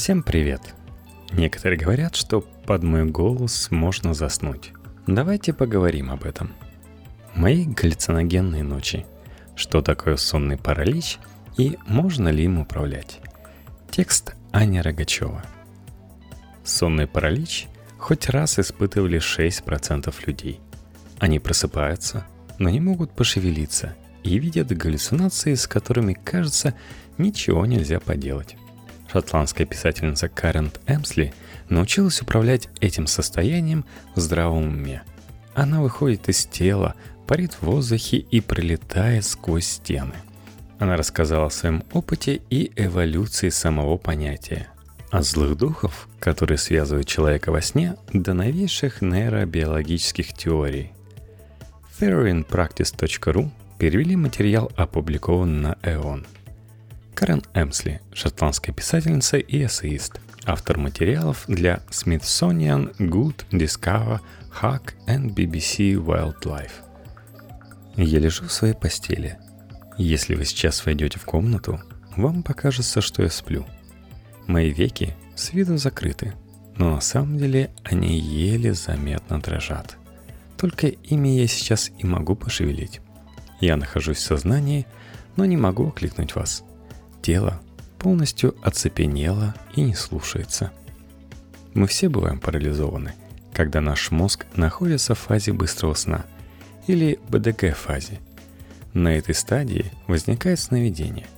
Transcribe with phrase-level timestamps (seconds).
[0.00, 0.62] Всем привет!
[1.30, 4.72] Некоторые говорят, что под мой голос можно заснуть.
[5.06, 6.54] Давайте поговорим об этом.
[7.34, 9.04] Мои галлюциногенные ночи.
[9.56, 11.18] Что такое сонный паралич
[11.58, 13.20] и можно ли им управлять?
[13.90, 15.44] Текст Аня Рогачева.
[16.64, 20.60] Сонный паралич хоть раз испытывали 6% людей.
[21.18, 22.26] Они просыпаются,
[22.58, 26.72] но не могут пошевелиться и видят галлюцинации, с которыми, кажется,
[27.18, 28.56] ничего нельзя поделать.
[29.12, 31.34] Шотландская писательница Карен Эмсли
[31.68, 35.02] научилась управлять этим состоянием в здравом уме.
[35.54, 36.94] Она выходит из тела,
[37.26, 40.14] парит в воздухе и пролетает сквозь стены.
[40.78, 44.68] Она рассказала о своем опыте и эволюции самого понятия.
[45.10, 50.92] От злых духов, которые связывают человека во сне, до новейших нейробиологических теорий.
[51.98, 56.26] TheoryandPractice.ru перевели материал, опубликованный на EON.
[57.14, 64.20] Карен Эмсли, шотландская писательница и эссеист, автор материалов для Smithsonian Good Discover
[64.60, 66.72] Hack and BBC Wildlife.
[67.96, 69.38] Я лежу в своей постели.
[69.98, 71.80] Если вы сейчас войдете в комнату,
[72.16, 73.66] вам покажется, что я сплю.
[74.46, 76.34] Мои веки с виду закрыты,
[76.76, 79.96] но на самом деле они еле заметно дрожат.
[80.56, 83.00] Только ими я сейчас и могу пошевелить.
[83.60, 84.86] Я нахожусь в сознании,
[85.36, 86.64] но не могу окликнуть вас.
[87.30, 87.60] Тело
[88.00, 90.72] полностью оцепенело и не слушается.
[91.74, 93.12] Мы все бываем парализованы,
[93.52, 96.26] когда наш мозг находится в фазе быстрого сна
[96.88, 98.18] или БДГ-фазе.
[98.94, 101.28] На этой стадии возникает сновидение.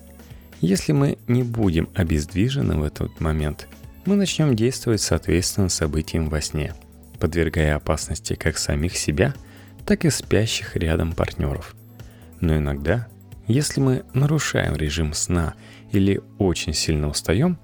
[0.63, 3.69] Если мы не будем обездвижены в этот момент,
[4.07, 6.75] мы начнем действовать соответственно событиям во сне,
[7.19, 9.35] подвергая опасности как самих себя,
[9.85, 11.77] так и спящих рядом партнеров–
[12.43, 13.07] но иногда,
[13.47, 15.55] если мы нарушаем режим сна
[15.91, 17.59] или очень сильно устаем,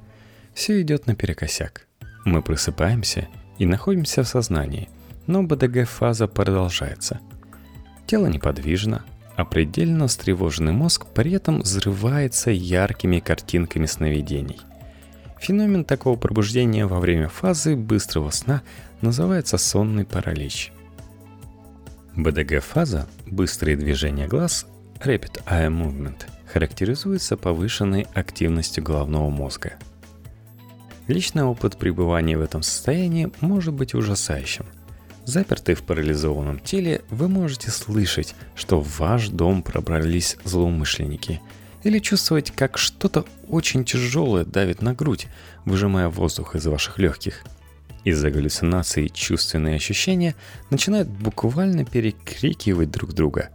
[0.54, 1.86] все идет наперекосяк.
[2.24, 4.88] Мы просыпаемся и находимся в сознании,
[5.26, 7.20] но БДГ-фаза продолжается.
[8.06, 9.04] Тело неподвижно,
[9.36, 14.60] а предельно встревоженный мозг при этом взрывается яркими картинками сновидений.
[15.38, 18.62] Феномен такого пробуждения во время фазы быстрого сна
[19.00, 20.72] называется сонный паралич–
[22.18, 24.66] БДГ-фаза, быстрые движения глаз,
[25.00, 26.22] Rapid Eye Movement,
[26.52, 29.74] характеризуется повышенной активностью головного мозга.
[31.06, 34.66] Личный опыт пребывания в этом состоянии может быть ужасающим.
[35.24, 41.40] Запертый в парализованном теле, вы можете слышать, что в ваш дом пробрались злоумышленники,
[41.84, 45.28] или чувствовать, как что-то очень тяжелое давит на грудь,
[45.64, 47.44] выжимая воздух из ваших легких–
[48.04, 50.34] из-за галлюцинаций чувственные ощущения
[50.70, 53.50] начинают буквально перекрикивать друг друга.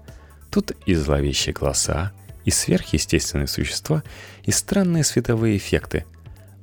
[0.54, 2.12] Тут и зловещие голоса,
[2.46, 4.04] и сверхъестественные существа,
[4.44, 6.06] и странные световые эффекты.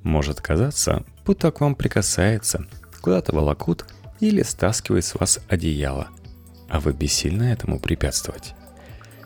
[0.05, 2.67] Может казаться, будто к вам прикасается,
[3.01, 3.87] куда-то волокут
[4.21, 6.07] или стаскивает с вас одеяло,
[6.69, 8.55] а вы бессильно этому препятствовать.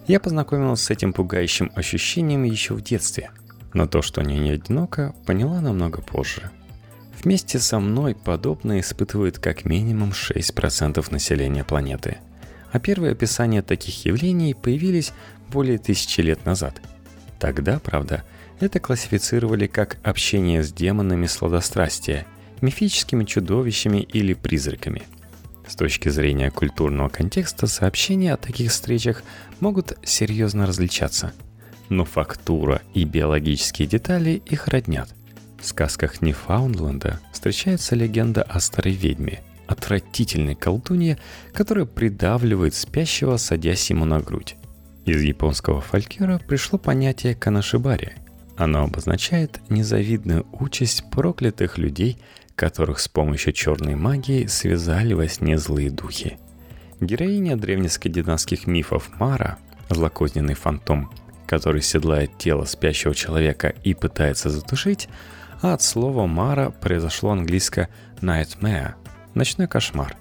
[0.06, 3.32] Я познакомился с этим пугающим ощущением еще в детстве,
[3.75, 6.50] но то, что не одиноко, поняла намного позже–
[7.25, 12.19] Вместе со мной подобное испытывает как минимум 6% населения планеты.
[12.74, 15.12] А первые описания таких явлений появились
[15.48, 16.82] более тысячи лет назад.
[17.38, 18.24] Тогда, правда,
[18.58, 22.26] это классифицировали как общение с демонами сладострастия,
[22.62, 25.04] мифическими чудовищами или призраками.
[25.68, 29.22] С точки зрения культурного контекста сообщения о таких встречах
[29.60, 31.32] могут серьезно различаться.
[31.90, 35.14] Но фактура и биологические детали их роднят–
[35.64, 41.19] в сказках Ньюфаундленда встречается легенда о старой ведьме, отвратительной колдунье,
[41.52, 44.56] которая придавливает спящего, садясь ему на грудь.
[45.04, 48.12] Из японского фольклора пришло понятие канашибари.
[48.56, 52.19] Оно обозначает незавидную участь проклятых людей,
[52.54, 56.38] которых с помощью черной магии связали во сне злые духи.
[57.00, 59.58] Героиня древнескандинавских мифов Мара,
[59.91, 61.10] злокозненный фантом,
[61.46, 65.08] который седлает тело спящего человека и пытается затушить,
[65.60, 67.88] а от слова «мара» произошло английское
[68.20, 68.94] «nightmare»–
[69.34, 70.16] «ночной кошмар».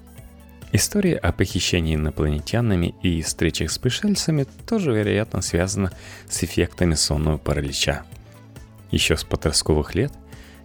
[0.72, 5.92] История о похищении инопланетянами и встречах с пришельцами тоже, вероятно, связана
[6.28, 8.02] с эффектами сонного паралича.
[8.90, 10.12] Еще с подростковых лет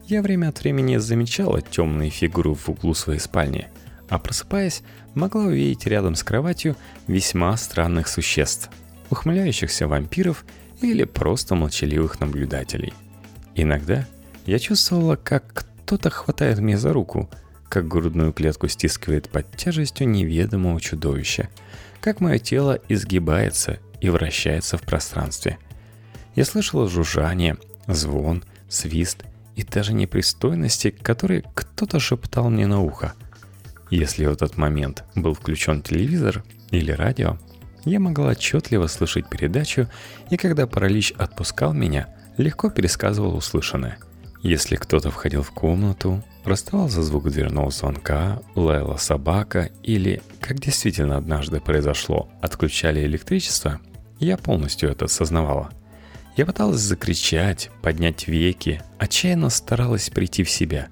[0.08, 3.68] я время от времени замечала темные фигуры в углу своей спальни,
[4.10, 4.82] а просыпаясь,
[5.14, 6.76] могла увидеть рядом с кроватью
[7.08, 8.70] весьма странных существ,
[9.12, 10.46] ухмыляющихся вампиров
[10.82, 12.94] или просто молчаливых наблюдателей.
[13.56, 14.08] Иногда–
[14.50, 17.30] я чувствовала, как кто-то хватает меня за руку,
[17.70, 21.50] как грудную клетку стискивает под тяжестью неведомого чудовища,
[22.02, 25.58] как мое тело изгибается и вращается в пространстве.
[26.36, 27.58] Я слышала жужжание,
[27.88, 29.24] звон, свист
[29.56, 33.14] и даже непристойности, которые кто-то шептал мне на ухо.
[33.90, 37.38] Если в этот момент был включен телевизор или радио,
[37.86, 39.88] я могла отчетливо слышать передачу,
[40.30, 42.08] и когда паралич отпускал меня,
[42.38, 43.98] легко пересказывал услышанное.
[44.42, 51.62] Если кто-то входил в комнату, раздавался звук дверного звонка, лаяла собака или, как действительно однажды
[51.62, 53.80] произошло, отключали электричество,
[54.20, 55.70] я полностью это осознавала.
[56.36, 60.90] Я пыталась закричать, поднять веки, отчаянно старалась прийти в себя.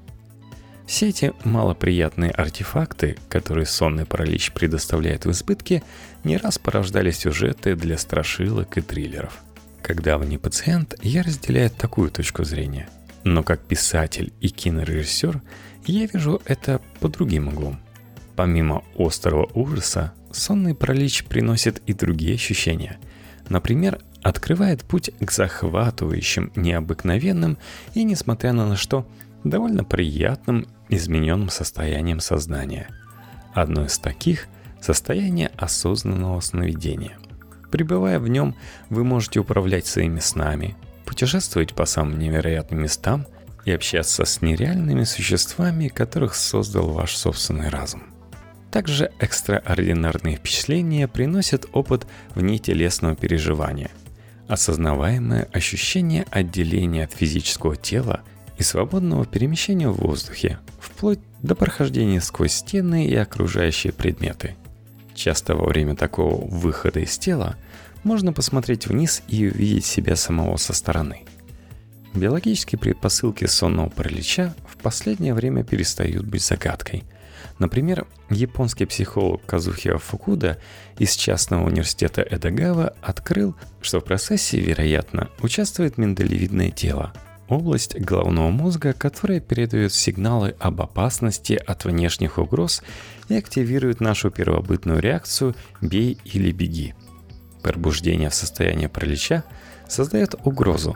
[0.85, 5.83] Все эти малоприятные артефакты, которые сонный паралич предоставляет в избытке,
[6.23, 9.43] не раз порождали сюжеты для страшилок и триллеров.
[9.81, 12.89] Как давний пациент, я разделяю такую точку зрения.
[13.27, 15.41] Но как писатель и кинорежиссер,
[15.85, 17.77] я вижу это по другим углом.
[18.37, 22.97] Помимо острого ужаса, сонный паралич приносит и другие ощущения.
[23.49, 27.57] Например, открывает путь к захватывающим, необыкновенным
[27.95, 29.05] и, несмотря на что,
[29.43, 32.87] довольно приятным измененным состоянием сознания.
[33.53, 34.47] Одно из таких–
[34.81, 37.17] состояние осознанного сновидения.
[37.71, 38.55] Пребывая в нем,
[38.89, 40.77] вы можете управлять своими снами,
[41.17, 43.25] путешествовать по самым невероятным местам
[43.65, 48.03] и общаться с нереальными существами, которых создал ваш собственный разум.
[48.69, 52.05] Также экстраординарные впечатления приносят опыт
[52.35, 53.89] внетелесного переживания–
[54.47, 58.21] осознаваемое ощущение отделения от физического тела
[58.59, 64.55] и свободного перемещения в воздухе, вплоть до прохождения сквозь стены и окружающие предметы.
[65.15, 67.55] Часто во время такого выхода из тела
[68.07, 71.25] можно посмотреть вниз и увидеть себя самого со стороны.
[72.15, 77.03] Биологические предпосылки сонного паралича в последнее время перестают быть загадкой–
[77.59, 80.59] Например, японский психолог Казухио Фукуда
[80.99, 87.13] из частного университета Эдагава открыл, что в процессе, вероятно, участвует миндалевидное тело,
[87.47, 92.83] область головного мозга, которая передает сигналы об опасности от внешних угроз
[93.27, 96.93] и активирует нашу первобытную реакцию «бей или беги».
[97.67, 99.43] Пробуждение в состоянии паралича
[99.89, 100.95] создает угрозу,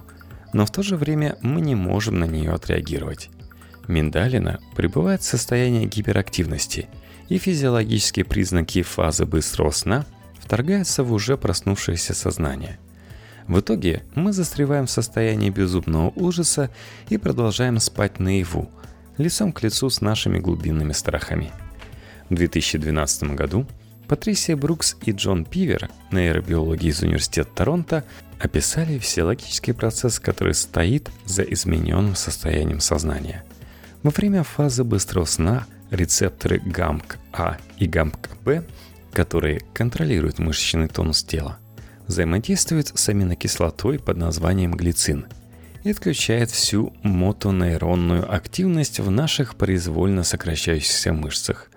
[0.54, 3.30] но в то же время мы не можем на нее отреагировать.
[3.90, 6.88] Миндалина пребывает в состоянии гиперактивности,
[7.28, 10.06] и физиологические признаки фазы быстрого сна
[10.40, 12.80] вторгаются в уже проснувшееся сознание.
[13.50, 16.70] В итоге мы застреваем в состоянии безумного ужаса
[17.10, 18.72] и продолжаем спать наяву,
[19.18, 21.52] лицом к лицу с нашими глубинными страхами.
[22.30, 23.68] В 2012 году
[24.08, 28.04] Патрисия Брукс и Джон Пивер, нейробиологи из Университета Торонто,
[28.40, 33.44] описали физиологический процесс, который стоит за измененным состоянием сознания–
[34.04, 38.64] во время фазы быстрого сна рецепторы ГАМК-А и ГАМК-Б,
[39.14, 41.60] которые контролируют мышечный тонус тела,
[42.08, 45.28] взаимодействуют с аминокислотой под названием глицин
[45.84, 51.70] и отключает всю мотонейронную активность в наших произвольно сокращающихся мышцах.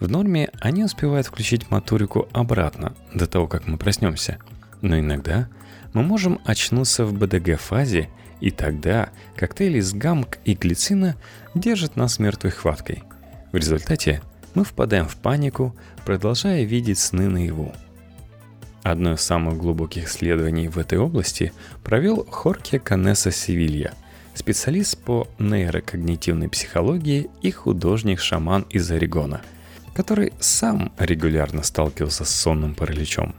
[0.00, 4.38] В норме они успевают включить моторику обратно, до того, как мы проснемся.
[4.80, 5.48] Но иногда
[5.92, 8.08] мы можем очнуться в БДГ-фазе
[8.40, 11.16] и тогда коктейль из гамк и глицина
[11.54, 13.02] держат нас мертвой хваткой.
[13.50, 14.22] В результате
[14.54, 15.74] мы впадаем в панику,
[16.04, 17.72] продолжая видеть сны наяву.
[18.84, 21.52] Одно из самых глубоких исследований в этой области
[21.82, 23.92] провел Хорке Канеса Севилья,
[24.34, 29.42] специалист по нейрокогнитивной психологии и художник-шаман из Орегона,
[29.98, 33.34] который сам регулярно сталкивался с сонным параличом.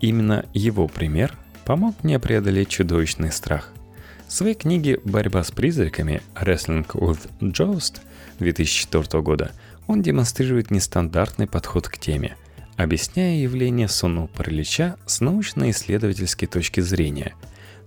[0.00, 3.70] Именно его пример помог мне преодолеть чудовищный страх–
[4.26, 8.00] в своей книге «Борьба с призраками» Wrestling with Ghost
[8.38, 9.52] 2004 года
[9.86, 12.36] он демонстрирует нестандартный подход к теме,
[12.76, 17.34] объясняя явление сонного паралича с научно-исследовательской точки зрения,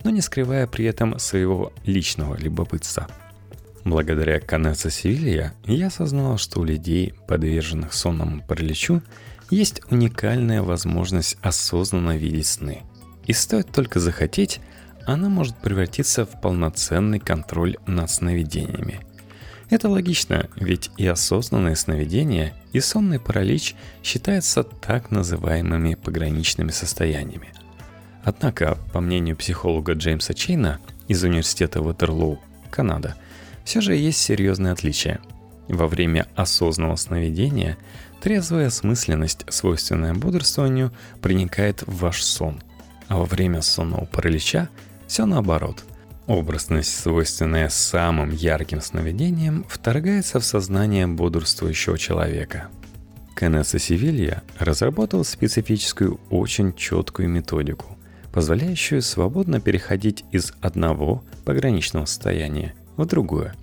[0.04, 3.08] но не скрывая при этом своего личного любопытства.
[3.88, 9.02] Благодаря Канеса Севилья я осознал, что у людей, подверженных сонному параличу,
[9.50, 12.82] есть уникальная возможность осознанно видеть сны.
[13.28, 14.60] И стоит только захотеть,
[15.06, 19.00] она может превратиться в полноценный контроль над сновидениями.
[19.70, 27.54] Это логично, ведь и осознанное сновидение, и сонный паралич считаются так называемыми пограничными состояниями.
[28.26, 33.16] Однако, по мнению психолога Джеймса Чейна из Университета Ватерлоу, Канада,
[33.68, 35.20] все же есть серьезные отличия.
[35.68, 37.78] Во время осознанного сновидения
[38.22, 42.64] трезвая осмысленность, свойственная бодрствованию, проникает в ваш сон,
[43.10, 44.70] а во время сонного паралича
[45.06, 45.84] все наоборот.
[46.28, 52.70] Образность, свойственная самым ярким сновидениям, вторгается в сознание бодрствующего человека.
[53.36, 57.98] Кеннеса Севилья разработал специфическую, очень четкую методику,
[58.32, 63.56] позволяющую свободно переходить из одного пограничного состояния в другое.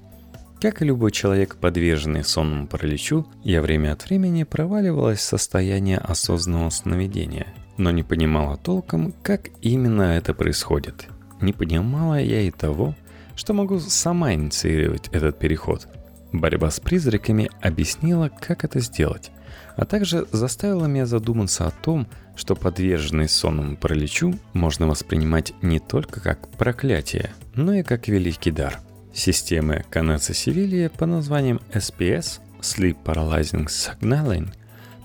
[0.60, 6.70] Как и любой человек, подверженный сонному параличу, я время от времени проваливалась в состояние осознанного
[6.70, 11.06] сновидения, но не понимала толком, как именно это происходит.
[11.42, 12.94] Не понимала я и того,
[13.36, 15.86] что могу сама инициировать этот переход.
[16.32, 19.30] Борьба с призраками объяснила, как это сделать,
[19.76, 26.20] а также заставила меня задуматься о том, что подверженный сонному параличу можно воспринимать не только
[26.20, 28.80] как проклятие, но и как великий дар.
[29.14, 34.52] Системы Канеца Севилья по названием SPS Sleep Paralyzing Signaling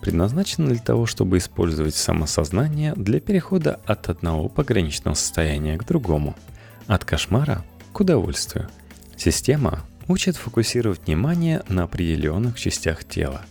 [0.02, 6.36] предназначены для того, чтобы использовать самосознание для перехода от одного пограничного состояния к другому,
[6.88, 7.64] от кошмара
[7.94, 8.68] к удовольствию.
[9.16, 13.42] Система учит фокусировать внимание на определенных частях тела,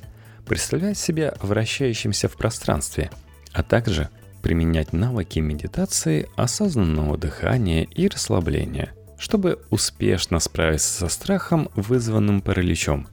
[0.47, 3.11] представлять себя вращающимся в пространстве–
[3.53, 4.09] а также
[4.43, 13.09] применять навыки медитации, осознанного дыхания и расслабления, чтобы успешно справиться со страхом, вызванным параличом.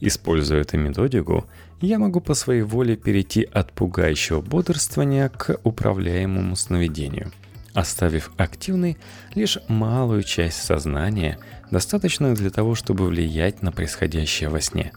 [0.00, 1.46] Используя эту методику,
[1.80, 7.30] я могу по своей воле перейти от пугающего бодрствования к управляемому сновидению,
[7.74, 8.96] оставив активной
[9.34, 11.38] лишь малую часть сознания,
[11.70, 14.92] достаточную для того, чтобы влиять на происходящее во сне.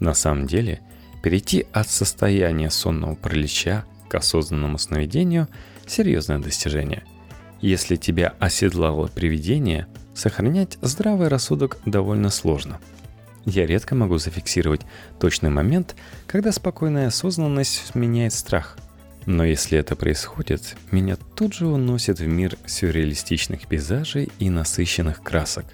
[0.00, 0.80] На самом деле,
[1.22, 5.48] перейти от состояния сонного паралича к осознанному сновидению–
[5.86, 7.04] серьезное достижение.
[7.64, 12.78] Если тебя оседлало привидение, сохранять здравый рассудок довольно сложно.
[13.46, 14.82] Я редко могу зафиксировать
[15.18, 18.76] точный момент, когда спокойная осознанность сменяет страх.
[19.24, 25.64] Но если это происходит, меня тут же уносит в мир сюрреалистичных пейзажей и насыщенных красок.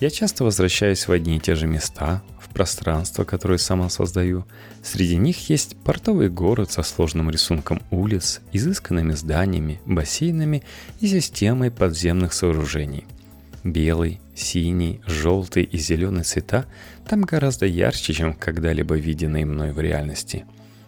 [0.00, 2.22] Я часто возвращаюсь в одни и те же места,
[2.52, 4.44] пространство, которое сама создаю.
[4.82, 10.62] Среди них есть портовый город со сложным рисунком улиц, изысканными зданиями, бассейнами
[11.00, 13.06] и системой подземных сооружений.
[13.64, 16.66] Белый, синий, желтый и зеленый цвета
[17.08, 20.44] там гораздо ярче, чем когда-либо виденные мной в реальности.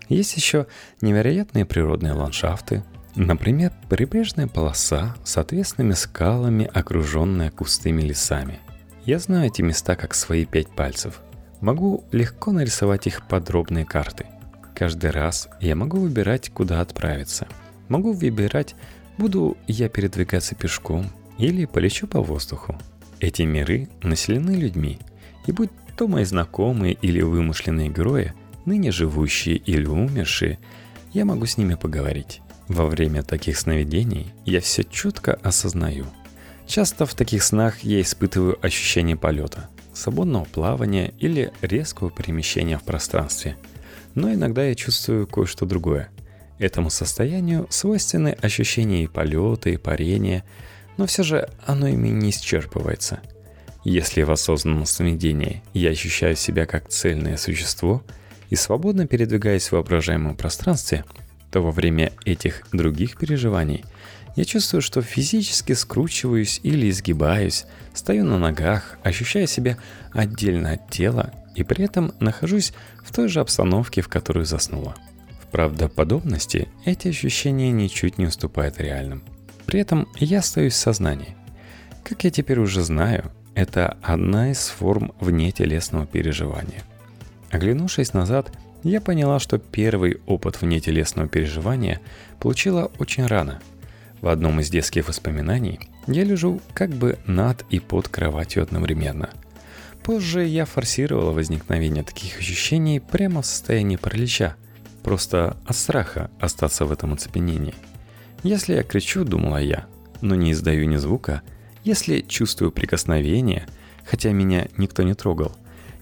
[0.08, 0.66] Есть еще
[1.00, 2.84] невероятные природные ландшафты,
[3.16, 8.58] Например, прибрежная полоса с отвесными скалами, окруженная густыми лесами.
[9.06, 11.20] Я знаю эти места как свои пять пальцев.
[11.60, 14.26] Могу легко нарисовать их подробные карты.
[14.74, 17.46] Каждый раз я могу выбирать, куда отправиться.
[17.88, 18.74] Могу выбирать,
[19.18, 21.06] буду я передвигаться пешком
[21.36, 22.78] или полечу по воздуху.
[23.20, 24.98] Эти миры населены людьми,
[25.46, 28.32] и будь то мои знакомые или вымышленные герои,
[28.64, 30.58] ныне живущие или умершие,
[31.12, 32.40] я могу с ними поговорить.
[32.68, 36.06] Во время таких сновидений я все четко осознаю.
[36.66, 43.56] Часто в таких снах я испытываю ощущение полета– свободного плавания или резкого перемещения в пространстве.
[44.14, 46.08] Но иногда я чувствую кое-что другое.
[46.58, 50.44] Этому состоянию свойственны ощущения и полета, и парения,
[50.96, 53.20] но все же оно ими не исчерпывается.
[53.84, 58.02] Если в осознанном сновидении я ощущаю себя как цельное существо
[58.50, 61.04] и свободно передвигаюсь в воображаемом пространстве,
[61.50, 63.84] то во время этих других переживаний
[64.36, 69.78] я чувствую, что физически скручиваюсь или изгибаюсь, стою на ногах, ощущая себя
[70.12, 72.72] отдельно от тела и при этом нахожусь
[73.04, 74.96] в той же обстановке, в которую заснула.
[75.40, 79.22] В правдоподобности эти ощущения ничуть не уступают реальным.
[79.66, 81.36] При этом я остаюсь в сознании.
[82.02, 86.82] Как я теперь уже знаю, это одна из форм внетелесного переживания.
[87.50, 88.50] Оглянувшись назад,
[88.82, 92.00] я поняла, что первый опыт внетелесного переживания
[92.40, 93.60] получила очень рано–
[94.24, 99.28] в одном из детских воспоминаний я лежу как бы над и под кроватью одновременно.
[100.02, 104.56] Позже я форсировала возникновение таких ощущений прямо в состоянии паралича,
[105.02, 107.74] просто от страха остаться в этом оцепенении.
[108.42, 109.84] Если я кричу, думала я,
[110.22, 111.42] но не издаю ни звука,
[111.84, 113.66] если чувствую прикосновение,
[114.06, 115.54] хотя меня никто не трогал,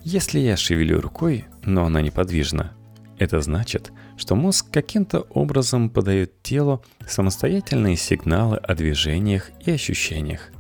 [0.04, 2.72] если я шевелю рукой, но она неподвижна,
[3.18, 10.50] это значит, что мозг каким-то образом подает телу самостоятельные сигналы о движениях и ощущениях.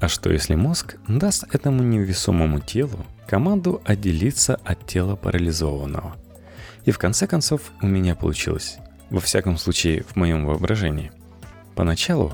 [0.00, 6.16] А что если мозг даст этому невесомому телу команду отделиться от тела парализованного?
[6.84, 8.78] И в конце концов у меня получилось.
[9.10, 11.12] Во всяком случае, в моем воображении.
[11.74, 12.32] Поначалу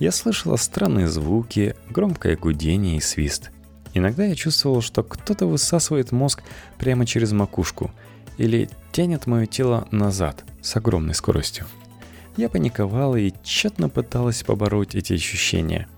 [0.00, 3.50] я слышала странные звуки, громкое гудение и свист.
[3.92, 6.42] Иногда я чувствовал, что кто-то высасывает мозг
[6.78, 7.92] прямо через макушку–
[8.38, 11.66] или тянет мое тело назад с огромной скоростью.
[12.36, 15.88] Я паниковала и тщетно пыталась побороть эти ощущения.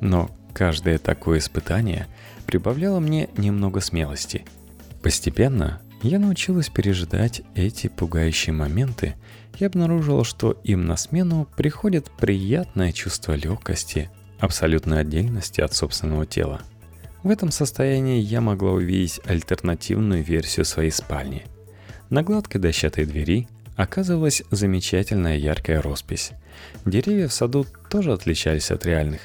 [0.00, 2.06] Но каждое такое испытание
[2.46, 4.46] прибавляло мне немного смелости.
[5.02, 9.16] Постепенно я научилась пережидать эти пугающие моменты
[9.58, 14.10] и обнаружила, что им на смену приходит приятное чувство легкости,
[14.40, 16.62] абсолютной отдельности от собственного тела.
[17.22, 21.44] В этом состоянии я могла увидеть альтернативную версию своей спальни.
[22.08, 26.32] На гладкой дощатой двери оказывалась замечательная яркая роспись.
[26.84, 29.20] Деревья в саду тоже отличались от реальных.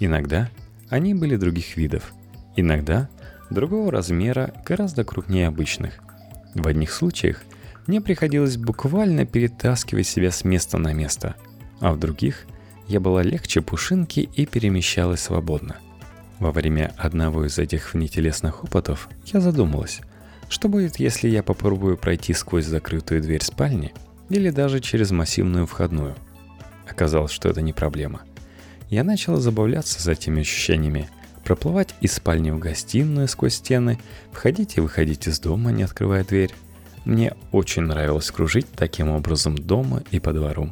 [0.00, 0.50] Иногда
[0.90, 2.12] они были других видов,
[2.54, 3.08] иногда
[3.50, 5.94] другого размера, гораздо крупнее обычных.
[6.54, 7.42] В одних случаях
[7.86, 11.36] мне приходилось буквально перетаскивать себя с места на место,
[11.80, 12.46] а в других
[12.86, 15.76] я была легче пушинки и перемещалась свободно.
[16.38, 20.00] Во время одного из этих внетелесных опытов я задумалась,
[20.48, 23.92] что будет, если я попробую пройти сквозь закрытую дверь спальни
[24.28, 26.14] или даже через массивную входную.
[26.88, 28.22] Оказалось, что это не проблема.
[28.90, 31.08] Я начала забавляться с этими ощущениями,
[31.44, 33.98] проплывать из спальни в гостиную сквозь стены,
[34.32, 36.54] входить и выходить из дома, не открывая дверь.
[37.04, 40.70] Мне очень нравилось кружить таким образом дома и по двору.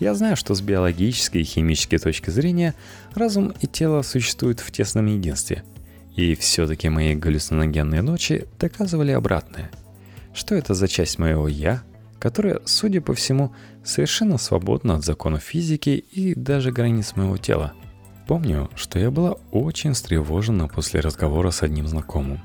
[0.00, 2.74] Я знаю, что с биологической и химической точки зрения
[3.14, 5.64] разум и тело существуют в тесном единстве.
[6.18, 9.70] И все-таки мои галлюциногенные ночи доказывали обратное.
[10.34, 11.82] Что это за часть моего «я»,
[12.18, 17.72] которая, судя по всему, совершенно свободна от законов физики и даже границ моего тела.
[18.26, 22.40] Помню, что я была очень встревожена после разговора с одним знакомым.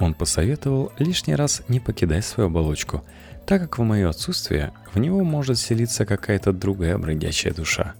[0.00, 3.04] Он посоветовал лишний раз не покидать свою оболочку–
[3.48, 7.94] так как в мое отсутствие в него может селиться какая-то другая бродячая душа.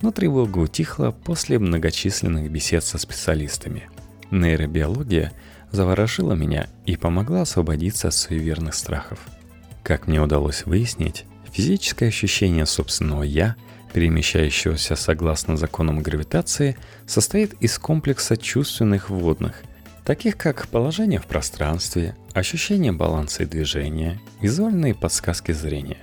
[0.00, 3.90] Но тревога утихла после многочисленных бесед со специалистами.
[4.30, 5.32] Нейробиология
[5.70, 9.18] заворожила меня и помогла освободиться от суеверных страхов.
[9.82, 13.56] Как мне удалось выяснить, физическое ощущение собственного «я»,
[13.92, 19.62] перемещающегося согласно законам гравитации, состоит из комплекса чувственных вводных–
[20.08, 25.98] таких как положение в пространстве, ощущение баланса и движения, визуальные подсказки зрения.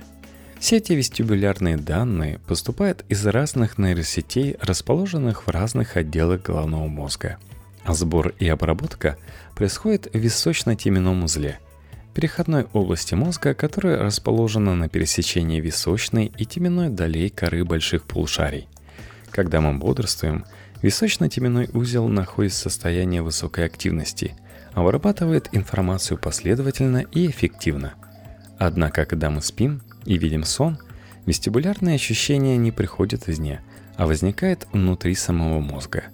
[0.60, 7.38] Все эти вестибулярные данные поступают из разных нейросетей, расположенных в разных отделах головного мозга.
[7.86, 9.16] А сбор и обработка
[9.54, 11.60] происходит в височно-теменном узле,
[12.14, 18.68] переходной области мозга, которая расположена на пересечении височной и теменной долей коры больших полушарий.
[19.30, 20.44] Когда мы бодрствуем–
[20.82, 24.36] Височно-теменной узел находится в состоянии высокой активности,
[24.72, 27.94] а вырабатывает информацию последовательно и эффективно.
[28.58, 30.78] Однако, когда мы спим и видим сон,
[31.24, 33.62] вестибулярные ощущения не приходят извне,
[33.96, 36.04] а возникает внутри самого мозга.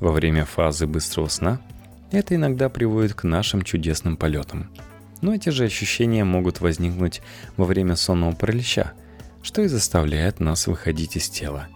[0.00, 1.60] Во время фазы быстрого сна
[2.10, 4.70] это иногда приводит к нашим чудесным полетам.
[5.22, 7.22] Но эти же ощущения могут возникнуть
[7.56, 8.92] во время сонного паралича,
[9.42, 11.68] что и заставляет нас выходить из тела.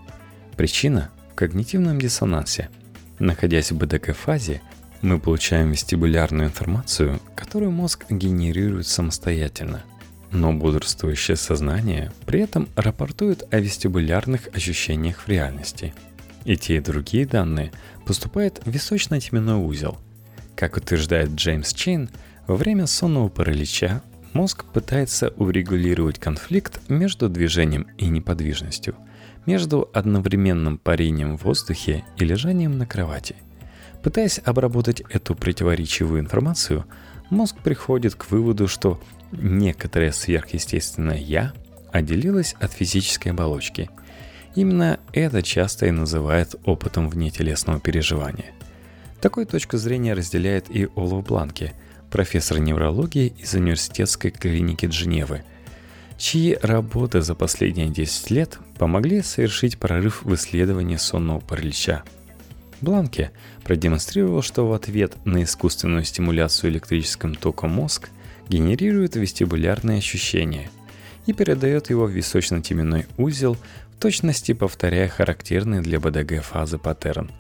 [0.57, 2.69] Причина когнитивном диссонансе.
[3.19, 4.61] Находясь в БДК-фазе,
[5.01, 9.83] мы получаем вестибулярную информацию, которую мозг генерирует самостоятельно.
[10.33, 15.95] Но бодрствующее сознание при этом рапортует о вестибулярных ощущениях в реальности.
[16.45, 17.73] И те, и другие данные
[18.11, 19.97] поступают в височно-теменной узел.
[20.57, 22.11] Как утверждает Джеймс Чейн,
[22.49, 28.97] во время сонного паралича мозг пытается урегулировать конфликт между движением и неподвижностью–
[29.47, 33.37] между одновременным парением в воздухе и лежанием на кровати.
[34.03, 36.87] Пытаясь обработать эту противоречивую информацию,
[37.31, 41.53] мозг приходит к выводу, что некоторое сверхъестественное «я»
[41.93, 43.89] отделилось от физической оболочки.
[44.55, 48.53] Именно это часто и называют опытом внетелесного переживания.
[49.21, 51.75] Такую точку зрения разделяет и Олаф Бланке,
[52.11, 55.43] профессор неврологии из университетской клиники Дженевы–
[56.21, 62.05] чьи работы за последние 10 лет помогли совершить прорыв в исследовании сонного паралича.
[62.83, 63.33] Бланке
[63.65, 68.11] продемонстрировал, что в ответ на искусственную стимуляцию электрическим током мозг
[68.49, 70.71] генерирует вестибулярные ощущения
[71.27, 73.57] и передает его в височно-теменной узел,
[74.01, 77.31] точности повторяя характерные для БДГ фазы паттерн.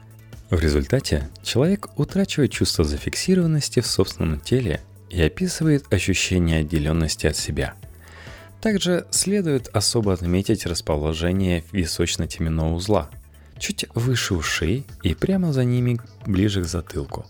[0.50, 7.74] В результате человек утрачивает чувство зафиксированности в собственном теле и описывает ощущение отделенности от себя–
[8.60, 13.10] также следует особо отметить расположение височно-теменного узла,
[13.58, 17.26] чуть выше ушей и прямо за ними ближе к затылку.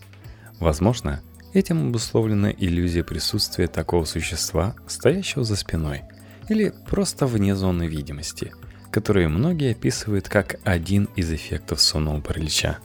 [0.59, 1.21] Возможно,
[1.53, 6.01] этим обусловлена иллюзия присутствия такого существа, стоящего за спиной,
[6.49, 8.51] или просто вне зоны видимости,
[8.91, 12.79] которые многие описывают как один из эффектов сонного паралича.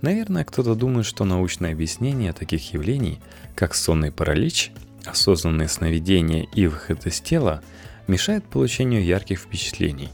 [0.00, 3.20] Наверное, кто-то думает, что научное объяснение таких явлений,
[3.54, 4.72] как сонный паралич,
[5.04, 7.62] Осознанные сновидения и выход из тела
[8.06, 10.10] мешают получению ярких впечатлений.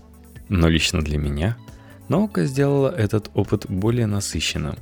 [0.48, 1.56] Но лично для меня
[2.08, 4.76] наука сделала этот опыт более насыщенным.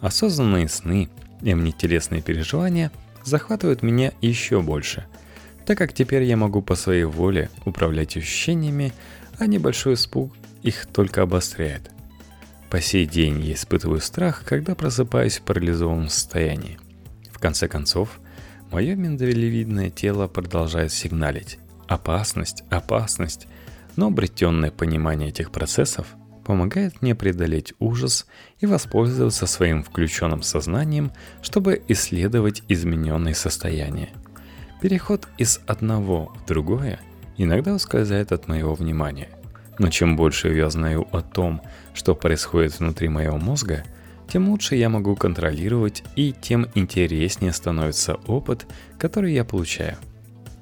[0.00, 1.08] Осознанные сны
[1.42, 2.90] и внетелесные переживания
[3.22, 5.06] захватывают меня еще больше,
[5.66, 8.92] так как теперь я могу по своей воле управлять ощущениями,
[9.38, 11.90] а небольшой испуг их только обостряет.
[12.70, 16.78] по сей день я испытываю страх, когда просыпаюсь в парализованном состоянии.
[17.30, 18.20] В конце концов,
[18.72, 21.58] мое миндалевидное тело продолжает сигналить.
[21.86, 23.46] Опасность, опасность.
[23.94, 26.08] Но обретенное понимание этих процессов
[26.44, 28.26] помогает мне преодолеть ужас
[28.58, 34.10] и воспользоваться своим включенным сознанием, чтобы исследовать измененные состояния.
[34.80, 37.00] Переход из одного в другое
[37.36, 39.28] иногда ускользает от моего внимания.
[39.78, 41.60] Но чем больше я знаю о том,
[41.94, 43.84] что происходит внутри моего мозга,
[44.28, 48.66] тем лучше я могу контролировать и тем интереснее становится опыт,
[48.98, 49.96] который я получаю.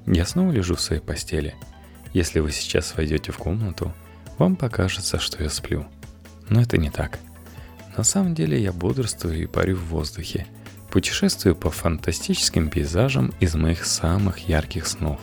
[0.05, 1.55] Я снова лежу в своей постели.
[2.13, 3.93] Если вы сейчас войдете в комнату,
[4.37, 5.85] вам покажется, что я сплю.
[6.49, 7.19] Но это не так.
[7.95, 10.47] На самом деле я бодрствую и парю в воздухе,
[10.91, 15.19] путешествую по фантастическим пейзажам из моих самых ярких снов.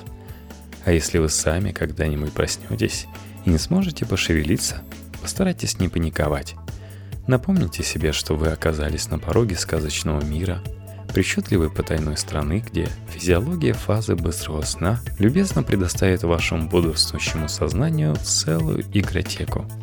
[0.85, 3.07] А если вы сами когда-нибудь проснетесь
[3.45, 4.83] и не сможете пошевелиться,
[5.21, 6.55] постарайтесь не паниковать.
[7.27, 10.63] Напомните себе, что вы оказались на пороге сказочного мира,
[11.13, 19.67] причудливой потайной страны, где физиология фазы быстрого сна любезно предоставит вашему бодрствующему сознанию целую игротеку–